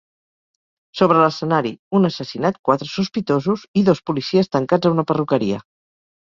[1.01, 5.65] Sobre l’escenari: un assassinat, quatre sospitosos i dos policies tancats a una perruqueria.